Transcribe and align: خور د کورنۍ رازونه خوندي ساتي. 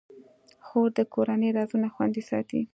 خور 0.65 0.89
د 0.97 0.99
کورنۍ 1.13 1.49
رازونه 1.57 1.87
خوندي 1.93 2.23
ساتي. 2.29 2.61